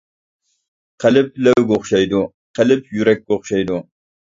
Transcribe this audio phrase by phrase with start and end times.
[1.05, 2.23] قەلب لەۋگە ئوخشايدۇ،
[2.61, 3.81] قەلب يۈرەككە ئوخشايدۇ.